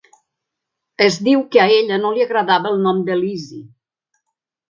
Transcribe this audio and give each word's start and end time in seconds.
Es 1.07 1.17
diu 1.27 1.43
que 1.55 1.61
a 1.65 1.67
ella 1.75 1.99
no 2.05 2.11
li 2.15 2.25
agradava 2.25 2.71
el 2.71 2.81
nom 2.87 3.03
de 3.11 3.17
Lizzie. 3.19 3.63